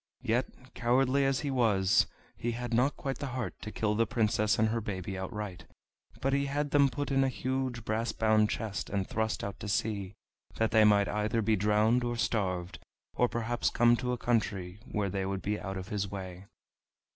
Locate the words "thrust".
9.07-9.43